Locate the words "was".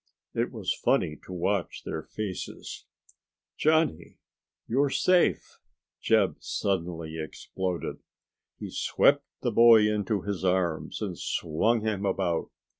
0.51-0.73